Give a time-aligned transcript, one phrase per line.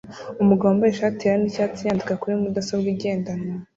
[0.41, 3.51] Umugabo wambaye ishati yera nicyatsi yandika kuri mudasobwa igendanwa